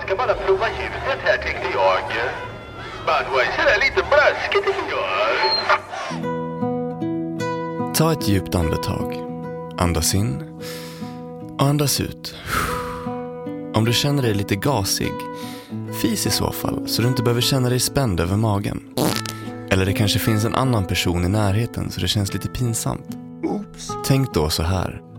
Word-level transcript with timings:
jag 0.00 0.08
ska 0.08 0.16
bara 0.26 0.34
prova 0.34 0.66
ljudet 0.68 1.18
här 1.24 1.36
tänkte 1.36 1.68
jag. 1.72 2.02
Budweiser 3.06 3.66
är 3.74 3.80
lite 3.80 4.02
blaskig 4.10 4.62
tycker 4.64 4.90
jag. 4.90 5.14
Ta 7.94 8.12
ett 8.12 8.28
djupt 8.28 8.54
andetag. 8.54 9.14
Andas 9.78 10.14
in 10.14 10.60
och 11.58 11.66
andas 11.66 12.00
ut. 12.00 12.34
Om 13.74 13.84
du 13.84 13.92
känner 13.92 14.22
dig 14.22 14.34
lite 14.34 14.56
gasig, 14.56 15.12
fis 16.02 16.26
i 16.26 16.30
så 16.30 16.52
fall 16.52 16.88
så 16.88 17.02
du 17.02 17.08
inte 17.08 17.22
behöver 17.22 17.40
känna 17.40 17.68
dig 17.68 17.80
spänd 17.80 18.20
över 18.20 18.36
magen. 18.36 18.80
Eller 19.70 19.86
det 19.86 19.92
kanske 19.92 20.18
finns 20.18 20.44
en 20.44 20.54
annan 20.54 20.84
person 20.84 21.24
i 21.24 21.28
närheten 21.28 21.90
så 21.90 22.00
det 22.00 22.08
känns 22.08 22.32
lite 22.32 22.48
pinsamt. 22.48 23.06
Tänk 24.06 24.34
då 24.34 24.50
så 24.50 24.62
här. 24.62 25.09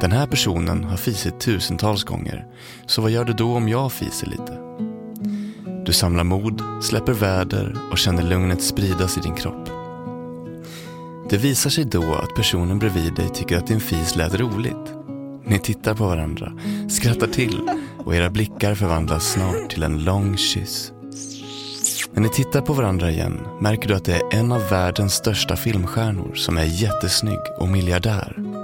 Den 0.00 0.12
här 0.12 0.26
personen 0.26 0.84
har 0.84 0.96
fisit 0.96 1.40
tusentals 1.40 2.04
gånger, 2.04 2.46
så 2.86 3.02
vad 3.02 3.10
gör 3.10 3.24
du 3.24 3.32
då 3.32 3.54
om 3.54 3.68
jag 3.68 3.92
fiser 3.92 4.26
lite? 4.26 4.58
Du 5.84 5.92
samlar 5.92 6.24
mod, 6.24 6.62
släpper 6.82 7.12
väder 7.12 7.76
och 7.90 7.98
känner 7.98 8.22
lugnet 8.22 8.62
spridas 8.62 9.18
i 9.18 9.20
din 9.20 9.34
kropp. 9.34 9.68
Det 11.30 11.36
visar 11.36 11.70
sig 11.70 11.84
då 11.84 12.14
att 12.14 12.34
personen 12.34 12.78
bredvid 12.78 13.14
dig 13.14 13.28
tycker 13.28 13.58
att 13.58 13.66
din 13.66 13.80
fis 13.80 14.16
lät 14.16 14.34
roligt. 14.34 14.94
Ni 15.44 15.58
tittar 15.58 15.94
på 15.94 16.06
varandra, 16.06 16.52
skrattar 16.88 17.26
till 17.26 17.70
och 17.98 18.14
era 18.14 18.30
blickar 18.30 18.74
förvandlas 18.74 19.32
snart 19.32 19.70
till 19.70 19.82
en 19.82 20.04
lång 20.04 20.36
kyss. 20.36 20.92
När 22.12 22.22
ni 22.22 22.28
tittar 22.28 22.60
på 22.60 22.72
varandra 22.72 23.10
igen 23.10 23.40
märker 23.60 23.88
du 23.88 23.94
att 23.94 24.04
det 24.04 24.14
är 24.14 24.38
en 24.38 24.52
av 24.52 24.68
världens 24.70 25.14
största 25.14 25.56
filmstjärnor 25.56 26.34
som 26.34 26.58
är 26.58 26.64
jättesnygg 26.64 27.40
och 27.58 27.68
miljardär. 27.68 28.55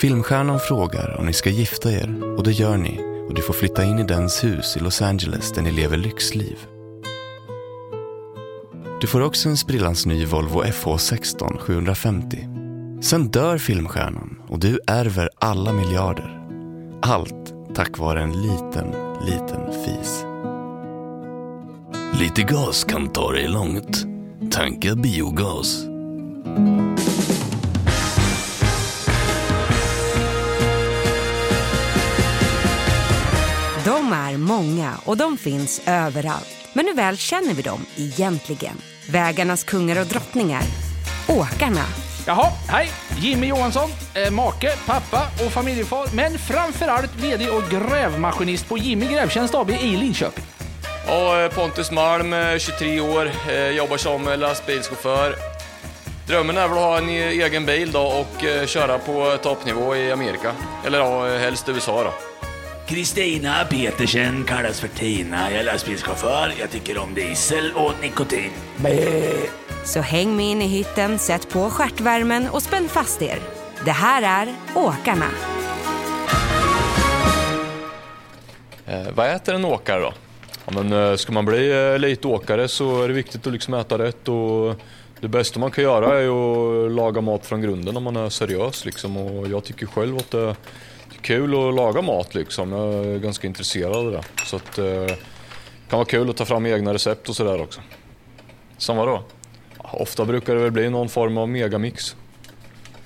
Filmstjärnan 0.00 0.60
frågar 0.60 1.16
om 1.18 1.26
ni 1.26 1.32
ska 1.32 1.50
gifta 1.50 1.92
er 1.92 2.36
och 2.36 2.44
det 2.44 2.52
gör 2.52 2.76
ni 2.76 3.00
och 3.28 3.34
du 3.34 3.42
får 3.42 3.54
flytta 3.54 3.84
in 3.84 3.98
i 3.98 4.04
dens 4.04 4.44
hus 4.44 4.76
i 4.76 4.80
Los 4.80 5.02
Angeles 5.02 5.52
där 5.52 5.62
ni 5.62 5.72
lever 5.72 5.96
lyxliv. 5.96 6.58
Du 9.00 9.06
får 9.06 9.20
också 9.20 9.48
en 9.48 9.56
sprillans 9.56 10.06
ny 10.06 10.24
Volvo 10.24 10.62
FH16 10.62 11.58
750. 11.58 12.48
Sen 13.02 13.28
dör 13.28 13.58
filmstjärnan 13.58 14.42
och 14.48 14.58
du 14.58 14.80
ärver 14.86 15.30
alla 15.38 15.72
miljarder. 15.72 16.40
Allt 17.02 17.54
tack 17.74 17.98
vare 17.98 18.22
en 18.22 18.42
liten, 18.42 18.94
liten 19.26 19.72
fis. 19.84 20.24
Lite 22.20 22.42
gas 22.42 22.84
kan 22.84 23.08
ta 23.08 23.32
dig 23.32 23.48
långt. 23.48 24.06
Tanka 24.50 24.94
biogas. 24.94 25.89
Många 34.50 34.94
och 35.04 35.16
de 35.16 35.36
finns 35.38 35.80
överallt. 35.86 36.48
Men 36.72 36.86
hur 36.86 36.94
väl 36.94 37.16
känner 37.16 37.54
vi 37.54 37.62
dem 37.62 37.86
egentligen? 37.96 38.76
Vägarnas 39.10 39.64
kungar 39.64 40.00
och 40.00 40.06
drottningar. 40.06 40.62
Åkarna. 41.28 41.84
Jaha, 42.26 42.52
hej! 42.68 42.90
Jimmy 43.18 43.46
Johansson, 43.46 43.90
eh, 44.14 44.30
make, 44.30 44.72
pappa 44.86 45.22
och 45.46 45.52
familjefar, 45.52 46.06
men 46.14 46.38
framförallt 46.38 47.14
VD 47.16 47.50
och 47.50 47.62
grävmaskinist 47.70 48.68
på 48.68 48.78
Jimmy 48.78 49.06
Grävtjänst 49.06 49.54
AB 49.54 49.70
i 49.70 49.96
Linköping. 49.96 50.44
Ja, 51.06 51.42
eh, 51.42 51.50
Pontus 51.50 51.90
Malm, 51.90 52.32
eh, 52.32 52.58
23 52.58 53.00
år, 53.00 53.32
eh, 53.48 53.68
jobbar 53.68 53.96
som 53.96 54.24
lastbilschaufför. 54.24 55.34
Drömmen 56.26 56.56
är 56.56 56.68
väl 56.68 56.78
att 56.78 56.84
ha 56.84 56.98
en 56.98 57.08
egen 57.08 57.66
bil 57.66 57.92
då 57.92 58.02
och 58.02 58.44
eh, 58.44 58.66
köra 58.66 58.98
på 58.98 59.36
toppnivå 59.42 59.96
i 59.96 60.12
Amerika. 60.12 60.52
Eller 60.86 60.98
ja, 60.98 61.28
eh, 61.28 61.38
helst 61.38 61.68
USA 61.68 62.04
då. 62.04 62.12
Kristina 62.90 63.64
Petersen 63.64 64.44
kallas 64.44 64.80
för 64.80 64.88
Tina. 64.88 65.50
Jag 65.50 65.60
är 65.60 65.64
lastbilschaufför. 65.64 66.52
Jag 66.60 66.70
tycker 66.70 66.98
om 66.98 67.14
diesel 67.14 67.72
och 67.74 67.92
nikotin. 68.02 68.50
Så 69.84 70.00
häng 70.00 70.36
med 70.36 70.46
in 70.46 70.62
i 70.62 70.66
hytten, 70.66 71.18
sätt 71.18 71.48
på 71.48 71.70
stjärtvärmen 71.70 72.48
och 72.48 72.62
spänn 72.62 72.88
fast 72.88 73.22
er. 73.22 73.38
Det 73.84 73.90
här 73.90 74.46
är 74.46 74.54
Åkarna. 74.74 75.26
Eh, 78.86 79.12
vad 79.14 79.30
äter 79.30 79.54
en 79.54 79.64
åkare 79.64 80.00
då? 80.00 80.12
Ja, 80.66 80.82
men, 80.82 80.92
eh, 80.92 81.16
ska 81.16 81.32
man 81.32 81.44
bli 81.44 81.70
eh, 81.70 81.76
elitåkare 81.76 82.68
så 82.68 83.02
är 83.02 83.08
det 83.08 83.14
viktigt 83.14 83.46
att 83.46 83.52
liksom 83.52 83.74
äta 83.74 83.98
rätt 83.98 84.28
och 84.28 84.74
det 85.20 85.28
bästa 85.28 85.60
man 85.60 85.70
kan 85.70 85.84
göra 85.84 86.20
är 86.20 86.26
att 86.86 86.92
laga 86.92 87.20
mat 87.20 87.46
från 87.46 87.60
grunden 87.60 87.96
om 87.96 88.02
man 88.02 88.16
är 88.16 88.28
seriös. 88.28 88.84
Liksom. 88.84 89.16
Och 89.16 89.48
jag 89.48 89.64
tycker 89.64 89.86
själv 89.86 90.16
att 90.16 90.30
det 90.30 90.40
är 90.40 90.54
kul 91.22 91.68
att 91.68 91.74
laga 91.74 92.02
mat. 92.02 92.34
Liksom. 92.34 92.72
Jag 92.72 93.06
är 93.06 93.18
ganska 93.18 93.46
intresserad 93.46 93.96
av 93.96 94.12
det. 94.12 94.22
Så 94.46 94.56
att, 94.56 94.78
eh, 94.78 95.16
kan 95.88 95.98
vara 95.98 96.04
kul 96.04 96.30
att 96.30 96.36
ta 96.36 96.44
fram 96.44 96.66
egna 96.66 96.94
recept 96.94 97.28
och 97.28 97.36
sådär 97.36 97.60
också. 97.60 97.80
Som 98.78 98.96
vadå? 98.96 99.22
Ofta 99.78 100.24
brukar 100.24 100.54
det 100.54 100.60
väl 100.60 100.70
bli 100.70 100.90
någon 100.90 101.08
form 101.08 101.38
av 101.38 101.48
megamix. 101.48 102.16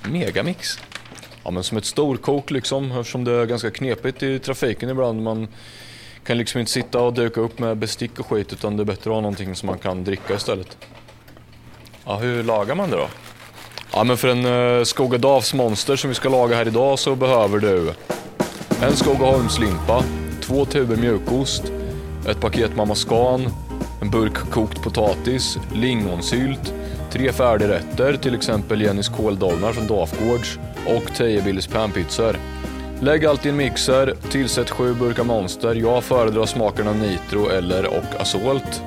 Megamix? 0.03 0.79
Ja, 1.45 1.51
men 1.51 1.63
som 1.63 1.79
ett 1.79 1.85
storkok 1.85 2.51
liksom, 2.51 2.93
eftersom 2.93 3.25
det 3.25 3.33
är 3.33 3.47
ganska 3.47 3.71
knepigt 3.71 4.23
i 4.23 4.39
trafiken 4.39 4.91
ibland. 4.91 5.23
Man 5.23 5.49
kan 6.25 6.39
liksom 6.39 6.61
inte 6.61 6.73
sitta 6.73 7.01
och 7.01 7.13
duka 7.13 7.41
upp 7.41 7.59
med 7.59 7.77
bestick 7.77 8.19
och 8.19 8.27
skit 8.27 8.53
utan 8.53 8.77
det 8.77 8.83
är 8.83 8.85
bättre 8.85 9.11
att 9.11 9.15
ha 9.15 9.21
någonting 9.21 9.55
som 9.55 9.67
man 9.67 9.79
kan 9.79 10.05
dricka 10.05 10.35
istället. 10.35 10.77
Ja, 12.05 12.17
hur 12.17 12.43
lagar 12.43 12.75
man 12.75 12.91
det 12.91 12.97
då? 12.97 13.09
Ja, 13.97 14.05
men 14.05 14.17
för 14.17 14.29
en 14.29 14.45
eh, 14.45 14.79
uh, 14.79 14.85
Skogadavs 14.85 15.55
monster 15.55 15.97
som 15.97 16.09
vi 16.09 16.15
ska 16.15 16.29
laga 16.29 16.57
här 16.57 16.69
idag 16.69 16.99
så 16.99 17.15
behöver 17.15 17.59
du 17.59 17.93
en 18.83 18.97
Skogaholmslimpa, 18.97 20.05
två 20.43 20.65
tuber 20.65 20.97
mjukost, 20.97 21.63
ett 22.29 22.41
paket 22.41 22.77
Mamma 22.77 22.95
Scan, 22.95 23.49
en 24.03 24.11
burk 24.11 24.51
kokt 24.51 24.83
potatis, 24.83 25.59
lingonsylt, 25.75 26.75
tre 27.13 27.33
färdigrätter, 27.33 28.17
till 28.17 28.35
exempel 28.35 28.83
Jennys 28.83 29.09
kåldolmar 29.09 29.73
från 29.73 29.87
Dafgårds 29.87 30.59
och 30.87 31.15
10 31.17 31.43
Billys 31.43 31.67
panpizzor. 31.67 32.37
Lägg 33.01 33.27
allt 33.27 33.47
i 33.47 33.49
en 33.49 33.57
mixer, 33.57 34.15
tillsätt 34.31 34.71
sju 34.71 34.95
burkar 34.95 35.25
Monster. 35.25 35.75
Jag 35.75 36.05
föredrar 36.05 36.47
smakerna 36.47 36.93
Nitro 36.93 37.49
eller 37.49 37.87
och 37.87 38.21
asolt. 38.21 38.83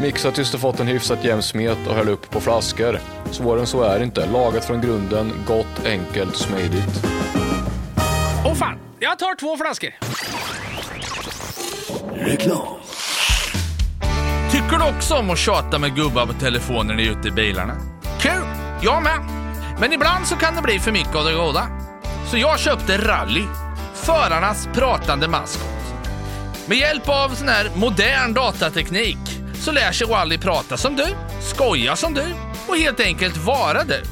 Mixa 0.00 0.30
tills 0.30 0.52
du 0.52 0.58
fått 0.58 0.80
en 0.80 0.86
hyfsat 0.86 1.24
jämn 1.24 1.42
smet 1.42 1.78
och 1.88 1.94
häll 1.94 2.08
upp 2.08 2.30
på 2.30 2.40
flaskor. 2.40 3.00
Svårare 3.30 3.60
än 3.60 3.66
så 3.66 3.82
är 3.82 3.98
det 3.98 4.04
inte. 4.04 4.26
Lagat 4.26 4.64
från 4.64 4.80
grunden, 4.80 5.32
gott, 5.46 5.86
enkelt, 5.86 6.36
smidigt. 6.36 7.04
Åh 8.44 8.54
fan, 8.54 8.78
jag 8.98 9.18
tar 9.18 9.36
två 9.36 9.56
flaskor. 9.56 9.90
Reklam. 12.14 12.66
Tycker 14.52 14.78
du 14.78 14.96
också 14.96 15.14
om 15.14 15.30
att 15.30 15.38
tjata 15.38 15.78
med 15.78 15.96
gubbar 15.96 16.26
på 16.26 16.32
telefonen 16.32 16.86
när 16.86 16.94
ni 16.94 17.06
är 17.06 17.10
ute 17.18 17.28
i 17.28 17.30
bilarna? 17.30 17.74
Kul! 18.20 18.46
Jag 18.82 19.02
med. 19.02 19.20
Men 19.80 19.92
ibland 19.92 20.26
så 20.26 20.36
kan 20.36 20.56
det 20.56 20.62
bli 20.62 20.78
för 20.78 20.92
mycket 20.92 21.16
av 21.16 21.24
det 21.24 21.32
goda. 21.32 21.68
Så 22.30 22.38
jag 22.38 22.58
köpte 22.58 22.98
Rally, 22.98 23.44
förarnas 23.94 24.68
pratande 24.74 25.28
maskot. 25.28 25.68
Med 26.66 26.78
hjälp 26.78 27.08
av 27.08 27.28
sån 27.28 27.48
här 27.48 27.70
modern 27.74 28.34
datateknik 28.34 29.33
så 29.64 29.72
lär 29.72 29.92
sig 29.92 30.06
Wally 30.06 30.38
prata 30.38 30.76
som 30.76 30.96
du, 30.96 31.06
skoja 31.40 31.96
som 31.96 32.14
du 32.14 32.34
och 32.66 32.76
helt 32.76 33.00
enkelt 33.00 33.36
vara 33.36 33.84
du. 33.84 34.02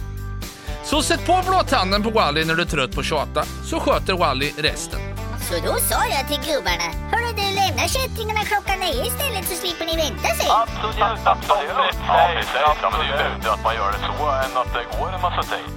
Så 0.85 1.03
sätt 1.03 1.27
på 1.27 1.43
blåtanden 1.47 2.03
på 2.03 2.11
Wally 2.11 2.45
när 2.45 2.55
du 2.55 2.63
är 2.63 2.67
trött 2.67 2.95
på 2.95 3.01
att 3.01 3.07
tjata, 3.07 3.45
så 3.65 3.81
sköter 3.81 4.12
Wally 4.12 4.53
resten. 4.57 5.01
Så 5.49 5.55
då 5.67 5.75
sa 5.75 6.01
jag 6.11 6.29
till 6.29 6.53
gubbarna, 6.53 6.89
hörru 7.11 7.33
du 7.37 7.43
lämna 7.43 7.89
kättringarna 7.89 8.41
klockan 8.41 8.79
nio 8.81 9.07
istället 9.07 9.49
så 9.49 9.55
slipper 9.55 9.87
ni 9.87 9.97
vänta 9.97 10.29
sig. 10.29 10.47
Absolut, 10.51 11.21
absolut. 11.25 11.97
Ja, 12.07 12.31
precis. 12.35 12.51
Ja, 12.55 12.91
men 12.91 13.01
det 13.01 13.07
är 13.07 13.11
ju 13.11 13.35
bättre 13.37 13.53
att 13.53 13.65
man 13.65 13.75
gör 13.75 13.93
det 13.93 13.99
så 13.99 14.27
än 14.29 14.57
att 14.57 14.75
det 14.75 14.99
går 14.99 15.15
en 15.15 15.21
massa 15.21 15.43
tid. 15.43 15.69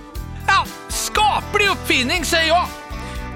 Ja, 0.47 0.65
skaplig 0.89 1.67
uppfinning 1.67 2.25
säger 2.25 2.47
jag! 2.47 2.67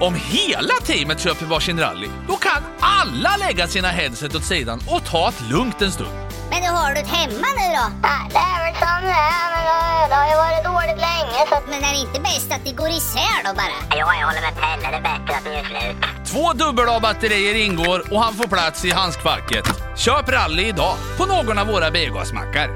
Om 0.00 0.14
hela 0.14 0.74
teamet 0.84 1.20
köper 1.20 1.46
varsin 1.46 1.80
rally, 1.80 2.08
då 2.28 2.36
kan 2.36 2.62
alla 2.80 3.36
lägga 3.36 3.66
sina 3.66 3.88
headset 3.88 4.34
åt 4.34 4.44
sidan 4.44 4.80
och 4.86 5.04
ta 5.04 5.30
det 5.30 5.54
lugnt 5.54 5.82
en 5.82 5.92
stund. 5.92 6.19
Men 6.50 6.62
hur 6.62 6.72
har 6.80 6.88
du 6.88 6.94
det 7.00 7.06
hemma 7.18 7.48
nu 7.60 7.66
då? 7.78 7.84
Ja, 8.08 8.16
det 8.34 8.42
är 8.52 8.58
väl 8.64 8.74
som 8.82 8.98
det 9.08 9.16
är, 9.34 9.46
men 9.54 9.62
det- 9.68 10.08
det 10.10 10.14
har 10.20 10.28
ju 10.32 10.36
varit 10.44 10.64
dåligt 10.64 11.00
länge. 11.08 11.38
Så... 11.50 11.56
Men 11.70 11.84
är 11.88 11.92
det 11.92 11.98
inte 12.06 12.20
bäst 12.20 12.52
att 12.52 12.64
det 12.64 12.72
går 12.72 12.88
isär 12.88 13.38
då 13.44 13.50
bara? 13.54 13.76
Jo, 13.90 14.06
jag 14.20 14.26
håller 14.26 14.40
med 14.46 14.54
Pelle. 14.62 14.90
Det 14.90 14.96
är 14.96 15.02
bättre 15.12 15.36
att 15.36 15.44
det 15.44 15.54
gör 15.56 15.64
slut. 15.64 15.96
Två 16.32 16.52
dubbel 16.52 16.88
A-batterier 16.88 17.54
ingår 17.66 18.12
och 18.12 18.22
han 18.24 18.34
får 18.34 18.46
plats 18.46 18.84
i 18.84 18.90
handskfacket. 18.90 19.64
Köp 19.96 20.28
rally 20.28 20.62
idag 20.68 20.94
på 21.18 21.26
någon 21.26 21.58
av 21.58 21.66
våra 21.66 21.90
biogasmackar. 21.90 22.68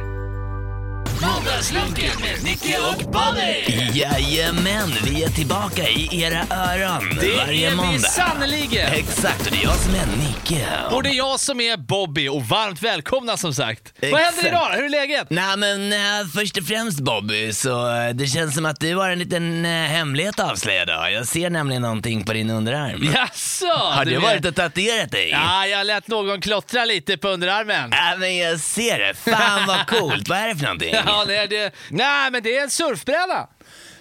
Fredagslunken 1.44 2.10
med 2.20 2.44
Nicke 2.44 2.76
och 2.78 3.10
Bobby! 3.12 3.80
Jajamän, 3.92 4.92
vi 5.04 5.22
är 5.24 5.28
tillbaka 5.28 5.88
i 5.88 6.22
era 6.22 6.38
öron 6.50 7.18
Det 7.20 7.36
varje 7.36 7.70
är 7.70 7.74
måndag. 7.74 7.98
sannerligen! 7.98 8.92
Exakt, 8.92 9.46
och 9.46 9.52
det 9.52 9.58
är 9.58 9.64
jag 9.64 9.74
som 9.76 9.94
är 9.94 10.06
Nicke. 10.26 10.66
Och 10.90 11.02
det 11.02 11.08
är 11.08 11.14
jag 11.14 11.40
som 11.40 11.60
är 11.60 11.76
Bobby 11.76 12.28
och 12.28 12.42
varmt 12.42 12.82
välkomna 12.82 13.36
som 13.36 13.54
sagt. 13.54 13.92
Vad 14.00 14.10
händer 14.10 14.28
Exakt. 14.28 14.46
idag? 14.46 14.68
Hur 14.76 14.84
är 14.84 14.88
läget? 14.88 15.30
Nej 15.30 15.56
men 15.56 15.92
eh, 15.92 16.26
först 16.34 16.56
och 16.58 16.64
främst 16.66 17.00
Bobby, 17.00 17.52
så 17.52 17.94
eh, 17.94 18.08
det 18.14 18.26
känns 18.26 18.54
som 18.54 18.66
att 18.66 18.80
du 18.80 18.96
har 18.96 19.10
en 19.10 19.18
liten 19.18 19.64
eh, 19.64 19.70
hemlighet 19.72 20.40
att 20.40 20.50
avslöja 20.50 20.82
idag. 20.82 21.12
Jag 21.12 21.26
ser 21.26 21.50
nämligen 21.50 21.82
någonting 21.82 22.24
på 22.24 22.32
din 22.32 22.50
underarm. 22.50 23.10
Jaså? 23.14 23.66
Har 23.66 24.04
du 24.04 24.16
varit 24.16 24.44
och 24.44 24.54
tatuerat 24.54 25.10
dig? 25.10 25.30
Ja, 25.30 25.66
jag 25.66 25.86
lät 25.86 26.08
någon 26.08 26.40
klottra 26.40 26.84
lite 26.84 27.16
på 27.16 27.28
underarmen. 27.28 27.90
Ja, 27.92 28.16
men 28.18 28.36
jag 28.36 28.60
ser 28.60 28.98
det. 28.98 29.14
Fan 29.14 29.66
vad 29.66 29.86
coolt. 29.86 30.28
vad 30.28 30.38
är 30.38 30.48
det 30.48 30.56
för 30.56 30.62
någonting? 30.64 30.94
Ja, 31.06 31.24
nej, 31.36 31.48
det, 31.48 31.74
nej, 31.90 32.30
men 32.30 32.42
det 32.42 32.56
är 32.56 32.62
en 32.62 32.70
surfbräda. 32.70 33.46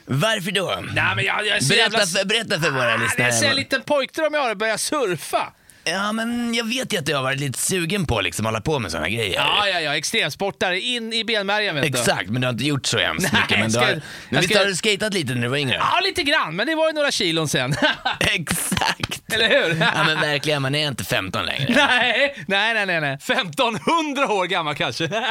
Varför 0.05 0.51
då? 0.51 0.79
Nej, 0.93 1.15
men 1.15 1.25
jag, 1.25 1.47
jag 1.47 1.57
är 1.57 1.59
så 1.59 1.67
Berätta 1.69 1.81
jävla... 1.83 2.05
för, 2.05 2.25
berätta 2.25 2.59
för 2.59 2.69
våra 2.69 2.93
Ah, 2.93 2.97
Det 2.97 3.23
är 3.23 3.25
en 3.27 3.31
lyssnare. 3.31 3.53
liten 3.53 3.81
pojkdröm 3.81 4.33
jag 4.33 4.41
har 4.41 4.51
att 4.51 4.57
börja 4.57 4.77
surfa. 4.77 5.53
Ja 5.85 6.11
men 6.11 6.53
jag 6.53 6.67
vet 6.67 6.93
ju 6.93 6.97
att 6.97 7.05
du 7.05 7.15
har 7.15 7.23
varit 7.23 7.39
lite 7.39 7.59
sugen 7.59 8.05
på 8.05 8.17
att 8.17 8.23
liksom 8.23 8.45
hålla 8.45 8.61
på 8.61 8.79
med 8.79 8.91
såna 8.91 9.09
grejer. 9.09 9.33
Ja, 9.35 9.67
ja, 9.67 9.79
ja. 9.79 9.95
Extremsportare 9.95 10.79
in 10.79 11.13
i 11.13 11.23
benmärgen 11.23 11.75
vet 11.75 11.83
du. 11.83 11.99
Exakt, 11.99 12.29
men 12.29 12.41
du 12.41 12.47
har 12.47 12.53
inte 12.53 12.63
gjort 12.65 12.85
så 12.85 12.97
hemskt 12.99 13.33
Nej, 13.33 13.41
mycket. 13.41 13.59
Men 13.59 13.71
du 13.71 13.79
har, 13.79 13.85
men 13.85 14.01
jag 14.29 14.39
visst 14.41 14.53
ska- 14.53 14.59
har 14.59 14.65
du 14.65 14.75
skatat 14.75 15.13
lite 15.13 15.33
när 15.35 15.41
du 15.41 15.47
var 15.47 15.57
yngre? 15.57 15.75
Ja, 15.75 15.99
lite 16.03 16.23
grann, 16.23 16.55
men 16.55 16.67
det 16.67 16.75
var 16.75 16.87
ju 16.87 16.93
några 16.93 17.11
kilon 17.11 17.47
sen. 17.47 17.75
Exakt. 18.19 19.33
Eller 19.33 19.49
hur? 19.49 19.79
Ja 19.95 20.03
men 20.03 20.19
verkligen, 20.21 20.61
man 20.61 20.75
är 20.75 20.87
inte 20.87 21.03
15 21.03 21.45
längre. 21.45 21.73
Nej, 21.75 22.35
nej, 22.47 22.73
nej, 22.73 22.85
nej, 22.85 23.01
nej. 23.01 23.13
1500 23.13 24.27
år 24.33 24.45
gammal 24.45 24.75
kanske. 24.75 25.07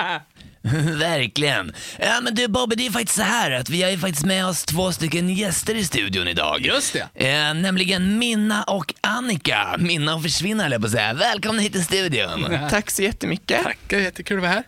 verkligen. 0.99 1.73
Ja 1.99 2.21
men 2.23 2.35
du 2.35 2.49
Bobby, 2.49 2.77
det 2.77 2.87
är 2.87 2.91
faktiskt 2.91 3.17
så 3.17 3.23
här 3.23 3.51
att 3.51 3.69
vi 3.71 3.83
har 3.83 3.91
ju 3.91 3.99
faktiskt 3.99 4.25
med 4.27 4.47
oss 4.47 4.65
två 4.65 4.93
stycken 4.93 5.29
gäster 5.35 5.75
i 5.75 5.85
studion 5.85 6.29
idag. 6.29 6.61
Just 6.61 6.93
det. 7.15 7.29
Eh, 7.29 7.55
nämligen 7.55 8.19
Minna 8.19 8.63
och 8.63 8.95
Annika. 9.01 9.77
Minna 9.79 10.15
och 10.15 10.23
försvinna 10.23 10.63
höll 10.63 10.73
jag 10.73 10.81
på 10.81 10.87
att 10.87 10.93
säga. 10.93 11.13
Välkomna 11.15 11.63
hit 11.63 11.73
till 11.73 11.85
studion. 11.85 12.59
Tack 12.71 12.91
så 12.91 13.03
jättemycket. 13.03 13.63
Tackar, 13.63 13.99
jättekul 13.99 14.37
att 14.37 14.43
vara 14.43 14.53
här. 14.53 14.63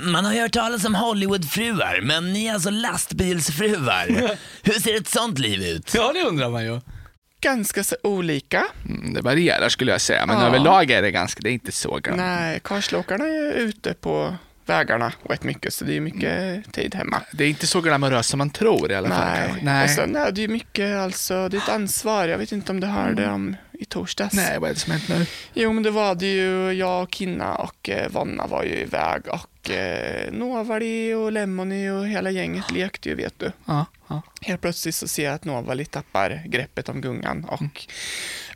Man 0.00 0.24
har 0.24 0.32
ju 0.34 0.40
hört 0.40 0.52
talas 0.52 0.84
om 0.84 0.94
Hollywoodfruar, 0.94 2.00
men 2.02 2.32
ni 2.32 2.46
är 2.46 2.54
alltså 2.54 2.70
lastbilsfruar. 2.70 4.06
Hur 4.62 4.72
ser 4.72 4.96
ett 4.96 5.08
sånt 5.08 5.38
liv 5.38 5.62
ut? 5.62 5.94
Ja, 5.94 6.12
det 6.12 6.22
undrar 6.22 6.50
man 6.50 6.64
ju. 6.64 6.80
Ganska 7.40 7.84
så 7.84 7.96
olika. 8.02 8.64
Mm, 8.84 9.14
Det 9.14 9.20
varierar 9.22 9.68
skulle 9.68 9.92
jag 9.92 10.00
säga, 10.00 10.26
men 10.26 10.36
Ja. 10.40 10.46
överlag 10.46 10.90
är 10.90 11.02
det 11.02 11.10
ganska, 11.10 11.40
det 11.42 11.50
är 11.50 11.52
inte 11.52 11.72
så 11.72 11.96
gammalt. 11.98 12.16
Nej, 12.16 12.60
karlslåkarna 12.64 13.24
är 13.24 13.28
ju 13.28 13.52
ute 13.52 13.94
på 13.94 14.36
vägarna 14.66 15.12
rätt 15.28 15.42
mycket, 15.44 15.74
så 15.74 15.84
det 15.84 15.96
är 15.96 16.00
mycket 16.00 16.72
tid 16.72 16.94
hemma. 16.94 17.22
Det 17.32 17.44
är 17.44 17.48
inte 17.48 17.66
så 17.66 17.80
glamoröst 17.80 18.30
som 18.30 18.38
man 18.38 18.50
tror 18.50 18.92
i 18.92 18.94
alla 18.94 19.08
fall. 19.08 19.26
Nej. 19.26 19.46
kanske. 19.46 19.64
Nej. 19.64 19.84
och 19.84 19.90
sen 19.90 20.16
är 20.16 20.32
det 20.32 20.40
ju 20.40 20.48
mycket, 20.48 20.96
alltså, 20.96 21.48
det 21.48 21.56
är 21.56 21.60
ett 21.60 21.68
ansvar. 21.68 22.28
Jag 22.28 22.38
vet 22.38 22.52
inte 22.52 22.72
om 22.72 22.80
du 22.80 22.86
hörde 22.86 23.30
om 23.30 23.56
i 23.72 23.84
torsdags. 23.84 24.34
Nej, 24.34 24.58
vad 24.58 24.70
är 24.70 24.74
det 24.74 24.80
som 24.80 24.92
hänt 24.92 25.08
nu? 25.08 25.26
Jo, 25.54 25.72
men 25.72 25.82
det 25.82 25.90
var 25.90 26.14
det 26.14 26.32
ju, 26.32 26.72
jag 26.72 27.02
och 27.02 27.14
Kinna 27.14 27.54
och 27.54 27.88
eh, 27.88 28.08
Vonna 28.10 28.46
var 28.46 28.62
ju 28.64 28.74
iväg 28.80 29.22
och 29.26 29.70
eh, 29.70 30.32
Novali 30.32 31.14
och 31.14 31.32
Lemony 31.32 31.90
och 31.90 32.08
hela 32.08 32.30
gänget 32.30 32.70
lekte 32.70 33.08
ju, 33.08 33.14
vet 33.14 33.38
du. 33.38 33.52
Ja, 33.64 33.86
ja. 34.08 34.22
Helt 34.40 34.60
plötsligt 34.60 34.94
så 34.94 35.08
ser 35.08 35.24
jag 35.24 35.34
att 35.34 35.44
Novali 35.44 35.84
tappar 35.84 36.42
greppet 36.46 36.88
om 36.88 37.00
gungan 37.00 37.44
och 37.44 37.86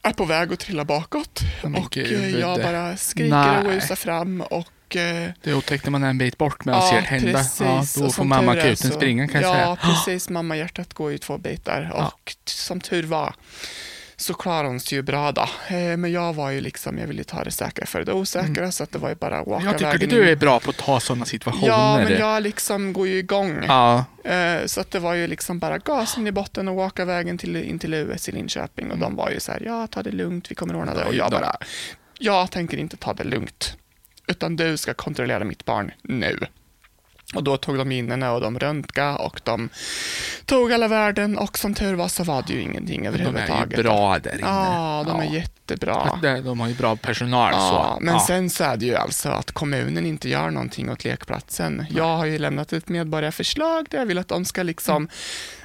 är 0.02 0.12
på 0.12 0.24
väg 0.24 0.52
att 0.52 0.58
trilla 0.58 0.84
bakåt. 0.84 1.40
Men 1.62 1.74
och 1.74 1.90
gud. 1.90 2.12
eh, 2.12 2.40
jag 2.40 2.62
bara 2.62 2.96
skriker 2.96 3.58
och 3.58 3.64
Nej. 3.64 3.76
rusar 3.76 3.94
fram 3.94 4.40
och 4.40 4.66
eh, 4.96 5.30
Det 5.42 5.50
är 5.50 5.54
otäckt 5.54 5.84
när 5.84 5.90
man 5.90 6.04
är 6.04 6.10
en 6.10 6.18
bit 6.18 6.38
bort 6.38 6.64
men 6.64 6.82
ser 6.82 6.94
det 6.94 7.00
hända. 7.00 7.32
precis. 7.38 7.60
Ja, 7.60 7.84
då 8.04 8.10
får 8.12 8.24
mamma 8.24 8.52
akuten 8.52 8.76
så- 8.76 8.90
springa 8.90 9.28
kan 9.28 9.42
jag 9.42 9.50
Ja, 9.50 9.54
säga. 9.54 9.76
precis. 9.94 10.28
Mamma 10.30 10.56
hjärtat 10.56 10.94
går 10.94 11.10
ju 11.10 11.16
i 11.16 11.18
två 11.18 11.38
bitar 11.38 11.90
Ja. 11.94 12.06
och 12.06 12.34
som 12.44 12.80
tur 12.80 13.02
var 13.02 13.34
så 14.16 14.34
klarade 14.34 14.68
hon 14.68 14.80
sig 14.80 14.98
ju 14.98 15.02
bra 15.02 15.32
då. 15.32 15.42
Eh, 15.68 15.96
Men 15.96 16.12
jag 16.12 16.32
var 16.32 16.50
ju 16.50 16.60
liksom, 16.60 16.98
jag 16.98 17.06
ville 17.06 17.24
ta 17.24 17.44
det 17.44 17.50
säkra 17.50 17.86
för 17.86 18.04
det 18.04 18.12
osäkra 18.12 18.72
så 18.72 18.82
att 18.84 18.92
det 18.92 18.98
var 18.98 19.08
ju 19.08 19.14
bara 19.14 19.38
att 19.38 19.46
walka 19.46 19.64
Jag 19.66 19.78
tycker 19.78 19.92
vägen 19.92 20.08
du 20.08 20.30
är 20.30 20.36
bra 20.36 20.60
på 20.60 20.70
att 20.70 20.76
ta 20.76 21.00
sådana 21.00 21.24
situationer. 21.24 21.66
Ja, 21.68 21.96
men 22.04 22.12
jag 22.18 22.42
liksom 22.42 22.92
går 22.92 23.08
ju 23.08 23.18
igång. 23.18 23.64
Ja, 23.68 24.04
Eh, 24.24 24.66
Så 24.66 24.80
att 24.80 24.90
det 24.90 24.98
var 24.98 25.14
ju 25.14 25.26
liksom 25.26 25.58
bara 25.58 25.78
gasen 25.78 26.26
i 26.26 26.32
botten 26.32 26.68
och 26.68 26.74
walka 26.76 27.04
vägen 27.04 27.38
till, 27.38 27.56
in 27.56 27.78
till 27.78 27.94
US 27.94 28.28
i 28.28 28.32
Linköping 28.32 28.90
och 28.90 28.98
de 28.98 29.16
var 29.16 29.30
ju 29.30 29.40
så 29.40 29.52
här, 29.52 29.62
ja 29.64 29.86
ta 29.86 30.02
det 30.02 30.10
lugnt, 30.10 30.50
vi 30.50 30.54
kommer 30.54 30.76
ordna 30.76 30.94
det. 30.94 31.04
Och 31.04 31.14
jag 31.14 31.30
bara, 31.30 31.56
jag 32.18 32.50
tänker 32.50 32.76
inte 32.76 32.96
ta 32.96 33.12
det 33.14 33.24
lugnt, 33.24 33.76
utan 34.30 34.56
du 34.56 34.76
ska 34.76 34.94
kontrollera 34.94 35.44
mitt 35.44 35.64
barn 35.64 35.92
nu. 36.02 36.38
Och 37.34 37.44
då 37.44 37.56
tog 37.56 37.78
de 37.78 37.92
in 37.92 38.10
henne 38.10 38.30
och 38.30 38.40
de 38.40 38.58
röntgade 38.58 39.16
och 39.16 39.40
de 39.44 39.68
tog 40.44 40.72
alla 40.72 40.88
värden 40.88 41.38
och 41.38 41.58
som 41.58 41.74
tur 41.74 41.94
var 41.94 42.08
så 42.08 42.24
var 42.24 42.44
det 42.46 42.52
ju 42.52 42.60
ingenting 42.60 43.02
de 43.02 43.08
är 43.08 43.12
överhuvudtaget. 43.12 43.78
ju 43.78 43.82
bra 43.82 44.18
där 44.18 44.34
inne. 44.34 44.46
Ja, 44.46 45.04
de 45.06 45.20
är 45.20 45.34
jättebra. 45.34 46.18
De 46.44 46.60
har 46.60 46.68
ju 46.68 46.74
bra 46.74 46.96
personal. 46.96 47.52
Ja, 47.52 47.94
så. 47.98 48.04
men 48.04 48.14
ja. 48.14 48.24
sen 48.26 48.50
så 48.50 48.64
är 48.64 48.76
det 48.76 48.86
ju 48.86 48.96
alltså 48.96 49.28
att 49.28 49.52
kommunen 49.52 50.06
inte 50.06 50.28
gör 50.28 50.50
någonting 50.50 50.90
åt 50.90 51.04
lekplatsen. 51.04 51.86
Jag 51.90 52.16
har 52.16 52.24
ju 52.24 52.38
lämnat 52.38 52.72
ett 52.72 52.88
medborgarförslag 52.88 53.86
där 53.90 53.98
jag 53.98 54.06
vill 54.06 54.18
att 54.18 54.28
de 54.28 54.44
ska 54.44 54.62
liksom, 54.62 55.08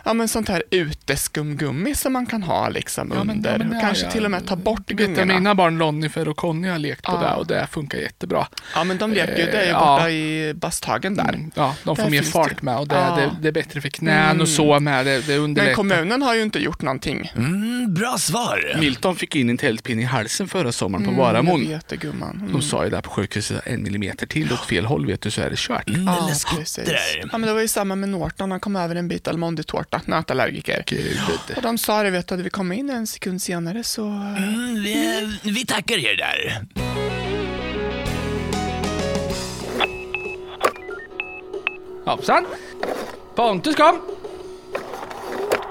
ja 0.05 0.13
men 0.13 0.27
sånt 0.27 0.49
här 0.49 0.63
uteskumgummi 0.71 1.95
som 1.95 2.13
man 2.13 2.25
kan 2.25 2.43
ha 2.43 2.69
liksom 2.69 3.11
Ja, 3.15 3.23
men- 3.23 3.35
under. 3.35 3.51
ja, 3.51 3.57
men 3.65 3.79
kanske 3.81 4.03
jag. 4.03 4.11
till 4.13 4.25
och 4.25 4.31
med 4.31 4.47
ta 4.47 4.55
bort 4.55 4.81
Du 4.85 4.95
vet 4.95 5.05
gungorna. 5.07 5.33
mina 5.33 5.55
barn 5.55 5.77
Lonnifer 5.77 6.27
och 6.27 6.37
Conny 6.37 6.67
har 6.67 6.77
lekt 6.79 7.01
på 7.03 7.11
Ja. 7.11 7.27
det 7.29 7.35
och 7.35 7.47
det 7.47 7.67
funkar 7.71 7.97
jättebra. 7.97 8.47
Ja 8.75 8.83
men 8.83 8.97
de 8.97 9.13
leker 9.13 9.37
ju, 9.37 9.45
det 9.45 9.57
är 9.57 9.63
ju 9.65 9.69
Eh, 9.71 9.79
borta 9.79 10.01
ja. 10.01 10.09
i 10.09 10.53
Basthagen 10.53 11.15
där. 11.15 11.29
Mm, 11.33 11.51
Ja, 11.55 11.75
de 11.83 11.95
får 11.95 12.03
Där 12.03 12.11
mer 12.11 12.19
finns 12.21 12.31
fart 12.33 12.61
med 12.61 12.77
och 12.77 12.87
det, 12.87 12.95
Ja. 12.95 13.15
det, 13.15 13.31
det 13.41 13.47
är 13.47 13.51
bättre 13.51 13.81
för 13.81 13.89
knän 13.89 14.25
Mm. 14.29 14.41
och 14.41 14.49
så 14.49 14.79
med. 14.79 15.05
Det, 15.05 15.21
det 15.21 15.27
Men 15.27 15.39
underlättar. 15.39 15.75
kommunen 15.75 16.21
har 16.21 16.35
ju 16.35 16.41
inte 16.41 16.59
gjort 16.59 16.81
någonting. 16.81 17.31
Mm, 17.35 17.93
bra 17.93 18.17
svar. 18.17 18.77
Milton 18.79 19.15
fick 19.15 19.35
in 19.35 19.49
en 19.49 19.57
tältpinne 19.57 20.01
i 20.01 20.05
halsen 20.05 20.47
förra 20.47 20.71
sommaren 20.71 21.03
på 21.05 21.11
Mm, 21.11 21.21
Varamon. 21.21 21.79
gumman. 21.89 22.35
Mm. 22.35 22.51
De 22.51 22.61
sa 22.61 22.83
ju 22.83 22.89
där 22.89 23.01
på 23.01 23.09
sjukhuset 23.09 23.61
en 23.65 23.83
millimeter 23.83 24.25
till 24.27 24.53
åt 24.53 24.65
fel 24.65 24.85
håll 24.85 25.05
vet 25.05 25.21
du 25.21 25.31
så 25.31 25.41
är 25.41 25.49
det 25.49 25.55
kört. 25.59 25.89
Mm, 25.89 26.03
Ja, 26.05 26.29
precis. 26.57 26.89
Ja, 27.31 27.37
men 27.37 27.41
det 27.41 27.53
var 27.53 27.61
ju 27.61 27.67
samma 27.67 27.95
med 27.95 28.09
Norton. 28.09 28.51
Han 28.51 28.59
kom 28.59 28.75
över 28.75 28.95
en 28.95 29.07
bit 29.07 29.27
Almondi-tårta, 29.27 29.94
nötallergiker. 30.05 30.83
Gud. 30.85 31.19
Och 31.55 31.61
de 31.61 31.77
sa 31.77 32.03
det, 32.03 32.09
vet 32.09 32.27
du, 32.27 32.33
hade 32.33 32.43
vi 32.43 32.49
kommit 32.49 32.79
in 32.79 32.89
en 32.89 33.07
sekund 33.07 33.41
senare 33.41 33.83
så... 33.83 34.01
Mm, 34.01 34.83
vi, 34.83 35.39
vi 35.43 35.65
tackar 35.65 35.97
er 35.97 36.15
där. 36.17 36.61
Hoppsan. 42.05 42.45
Pontus 43.35 43.75
kom. 43.75 44.01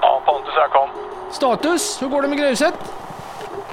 Ja, 0.01 0.23
Pontus 0.25 0.53
här 0.53 0.67
kom. 0.67 0.89
Status, 1.31 2.01
hur 2.01 2.07
går 2.07 2.21
det 2.21 2.27
med 2.27 2.37
gruset? 2.37 2.73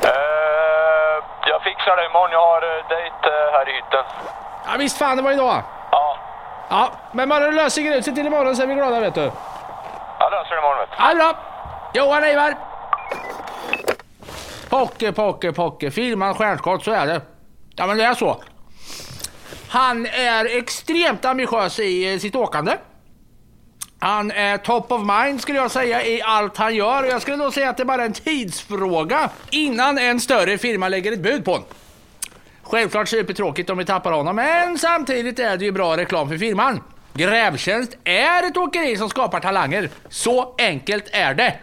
Eh, 0.03 1.17
jag 1.47 1.63
fixar 1.63 1.97
det 1.97 2.07
imorgon. 2.07 2.33
Jag 2.33 2.47
har 2.47 2.63
uh, 2.65 2.89
dejt 2.89 3.29
eh, 3.29 3.53
här 3.53 3.69
i 3.69 3.73
hytten. 3.73 4.05
Ja 4.67 4.77
visst 4.79 4.99
fan 4.99 5.17
det 5.17 5.23
var 5.23 5.33
idag. 5.33 5.63
Ja, 5.91 6.19
Ja, 6.73 6.93
men 7.13 7.29
bara 7.29 7.47
du 7.47 7.53
löser 7.53 7.83
gruset 7.83 8.15
till 8.15 8.27
imorgon 8.27 8.57
så 8.57 8.63
är 8.63 8.67
vi 8.67 8.75
glada 8.75 9.01
vet 9.01 9.15
du 9.15 9.31
jag 10.99 11.11
det 11.11 11.15
bra. 11.15 11.37
Johan 11.95 12.25
Ivar. 12.25 12.59
Pocke, 14.69 15.13
pocke, 15.13 15.53
pocke. 15.53 15.91
Filmar 15.91 16.35
stjärnskott, 16.35 16.85
så 16.85 16.91
är 16.91 17.07
det. 17.07 17.21
Ja, 17.77 17.87
men 17.87 17.97
det 17.97 18.05
är 18.05 18.15
så. 18.15 18.43
Han 19.69 20.07
är 20.07 20.59
extremt 20.59 21.25
ambitiös 21.25 21.79
i 21.79 22.13
eh, 22.13 22.19
sitt 22.19 22.37
åkande. 22.37 22.77
Han 23.99 24.31
är 24.31 24.59
top 24.59 24.93
of 24.93 25.03
mind 25.03 25.41
skulle 25.41 25.59
jag 25.59 25.71
säga 25.71 26.07
i 26.07 26.23
allt 26.23 26.57
han 26.57 26.75
gör. 26.75 27.03
Och 27.03 27.09
jag 27.09 27.23
skulle 27.23 27.37
nog 27.37 27.55
säga 27.55 27.71
att 27.71 27.77
det 27.77 27.83
är 27.83 27.85
bara 27.85 28.05
en 28.05 28.13
tidsfråga 28.13 29.31
innan 29.51 29.99
en 29.99 30.21
större 30.21 30.59
firma 30.59 30.89
lägger 30.89 31.13
ett 31.13 31.23
bud 31.23 31.45
på 31.45 31.51
honom. 31.53 31.67
Självklart 32.63 33.09
supertråkigt 33.09 33.71
om 33.71 33.79
vi 33.79 33.85
tappar 33.85 34.13
honom, 34.13 34.37
men 34.37 34.79
samtidigt 34.79 35.39
är 35.39 35.57
det 35.57 35.65
ju 35.65 35.73
bra 35.73 35.97
reklam 35.97 36.29
för 36.29 36.39
firman. 36.39 36.81
Grävtjänst 37.15 37.97
är 38.05 38.47
ett 38.47 38.57
åkeri 38.57 38.97
som 38.97 39.09
skapar 39.09 39.41
talanger. 39.41 39.91
Så 40.09 40.55
enkelt 40.59 41.05
är 41.13 41.35
det. 41.35 41.55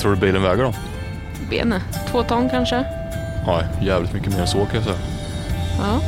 Tror 0.00 0.14
du 0.14 0.20
bilen 0.20 0.42
väger 0.42 0.62
då? 0.62 0.74
Bene. 1.50 1.80
Två 2.10 2.22
ton 2.22 2.50
kanske? 2.50 2.84
Ja, 3.46 3.62
jävligt 3.82 4.12
mycket 4.12 4.32
mer 4.32 4.40
än 4.40 4.46
så 4.46 4.66
kan 4.66 4.74
jag 4.74 4.84
säga. 4.84 4.96
Ja. 5.78 6.00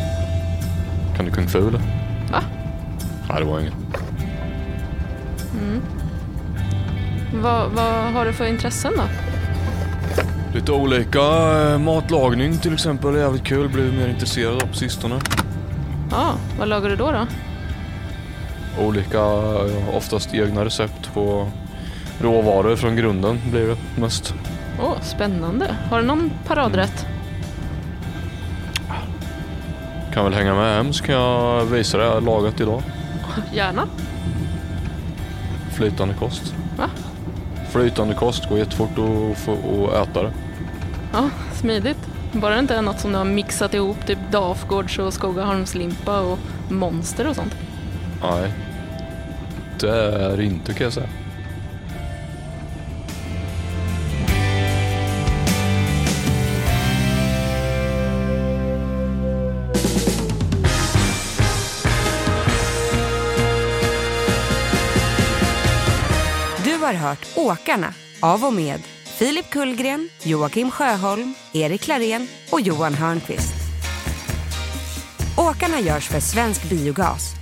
Kan 1.17 1.25
du 1.27 1.33
kung 1.33 1.49
fu 1.49 1.59
eller? 1.69 1.81
Va? 2.33 2.41
Nej, 3.29 3.39
det 3.41 3.45
var 3.45 3.61
inget. 3.61 3.75
Vad, 7.35 7.71
vad 7.71 7.85
har 8.13 8.25
du 8.25 8.33
för 8.33 8.45
intressen 8.47 8.93
då? 8.97 9.03
Lite 10.55 10.73
olika. 10.73 11.21
eh, 11.21 11.79
Matlagning 11.79 12.59
till 12.59 12.75
exempel 12.75 13.15
är 13.15 13.19
jävligt 13.19 13.45
kul. 13.45 13.69
Blivit 13.69 13.95
mer 13.95 14.09
intresserad 14.09 14.63
av 14.63 14.67
på 14.67 14.75
sistone. 14.75 15.21
Ja, 16.11 16.35
vad 16.59 16.69
lagar 16.69 16.89
du 16.91 16.97
då 16.97 17.11
då? 17.13 17.27
Olika, 18.85 19.19
eh, 19.19 19.97
oftast 19.97 20.35
egna 20.35 20.65
recept 20.65 21.15
på 21.15 21.49
råvaror 22.21 22.77
från 22.77 22.97
grunden 22.97 23.41
blir 23.51 23.67
det 23.69 24.01
mest. 24.01 24.35
Åh, 24.83 25.01
spännande. 25.03 25.77
Har 25.91 26.01
du 26.01 26.07
någon 26.07 26.31
paradrätt? 26.47 27.07
Kan 30.13 30.25
väl 30.25 30.35
hänga 30.35 30.55
med 30.55 30.77
hem 30.77 30.93
så 30.93 31.05
kan 31.05 31.15
jag 31.15 31.65
visa 31.65 31.99
dig. 31.99 32.07
Jag 32.07 32.25
lagat 32.25 32.61
idag. 32.61 32.83
Gärna. 33.53 33.87
Flytande 35.73 36.15
kost. 36.15 36.55
Va? 36.79 36.91
Flytande 37.71 38.15
kost 38.15 38.49
går 38.49 38.59
jättefort 38.59 38.91
att, 38.91 39.39
få, 39.39 39.53
att 39.93 40.09
äta 40.09 40.23
det. 40.23 40.33
Ja, 41.15 41.31
smidigt. 41.53 41.99
Bara 42.33 42.55
det 42.55 42.61
inte 42.61 42.75
är 42.75 42.83
något 42.83 43.01
som 43.01 43.13
du 43.13 43.19
har 43.19 43.25
mixat 43.25 43.75
ihop, 43.75 44.07
typ 44.07 44.19
Dafgårds 44.31 44.99
och 44.99 45.15
Skogaholmslimpa 45.15 46.21
och 46.21 46.39
monster 46.69 47.27
och 47.27 47.37
sånt. 47.37 47.55
Nej. 48.23 48.53
Det 49.81 49.91
är 49.91 50.41
inte 50.41 50.75
kan 50.75 50.85
jag 50.85 50.93
säga. 50.93 51.09
Du 66.65 66.77
har 66.77 66.95
hört 66.95 67.27
Åkarna 67.37 67.95
av 68.21 68.45
och 68.45 68.53
med 68.53 68.81
Filip 69.19 69.51
Kullgren, 69.51 70.09
Joakim 70.23 70.71
Sjöholm, 70.71 71.35
Erik 71.53 71.89
Larén 71.89 72.29
och 72.51 72.61
Johan 72.61 72.95
Hörnqvist. 72.95 73.55
Åkarna 75.37 75.81
görs 75.81 76.09
för 76.09 76.21
Svensk 76.21 76.71
Biogas 76.71 77.35